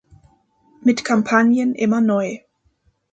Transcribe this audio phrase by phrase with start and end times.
[0.81, 2.39] Mit Kampagnen immer neu.